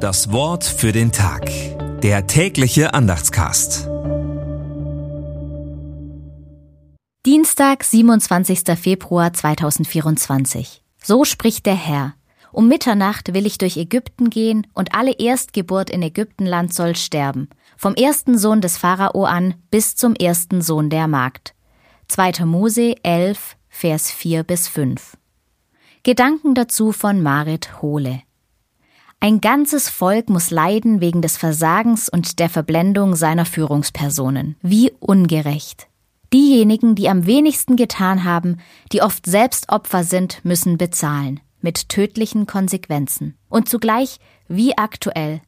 [0.00, 1.50] Das Wort für den Tag.
[2.00, 3.86] Der tägliche Andachtscast.
[7.26, 8.78] Dienstag, 27.
[8.78, 10.82] Februar 2024.
[11.02, 12.14] So spricht der Herr.
[12.50, 17.94] Um Mitternacht will ich durch Ägypten gehen, und alle Erstgeburt in Ägyptenland soll sterben, vom
[17.94, 21.54] ersten Sohn des Pharao an bis zum ersten Sohn der Magd.
[22.08, 22.46] 2.
[22.46, 25.18] Mose 11, Vers 4 bis 5.
[26.04, 28.22] Gedanken dazu von Marit Hohle.
[29.22, 34.56] Ein ganzes Volk muss leiden wegen des Versagens und der Verblendung seiner Führungspersonen.
[34.62, 35.88] Wie ungerecht.
[36.32, 38.56] Diejenigen, die am wenigsten getan haben,
[38.92, 41.40] die oft selbst Opfer sind, müssen bezahlen.
[41.60, 43.36] Mit tödlichen Konsequenzen.
[43.50, 45.42] Und zugleich, wie aktuell.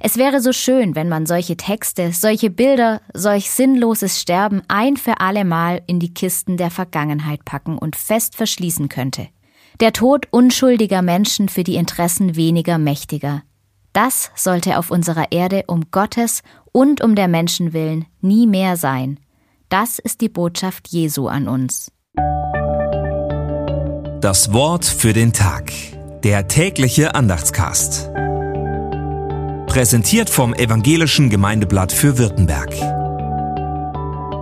[0.00, 5.20] Es wäre so schön, wenn man solche Texte, solche Bilder, solch sinnloses Sterben ein für
[5.20, 9.28] alle Mal in die Kisten der Vergangenheit packen und fest verschließen könnte.
[9.80, 13.42] Der Tod unschuldiger Menschen für die Interessen weniger Mächtiger.
[13.92, 16.42] Das sollte auf unserer Erde um Gottes
[16.72, 19.20] und um der Menschen willen nie mehr sein.
[19.68, 21.92] Das ist die Botschaft Jesu an uns.
[24.20, 25.70] Das Wort für den Tag.
[26.24, 28.10] Der tägliche Andachtscast.
[29.68, 32.97] Präsentiert vom Evangelischen Gemeindeblatt für Württemberg.